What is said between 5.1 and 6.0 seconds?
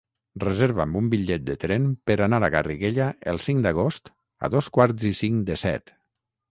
i cinc de set.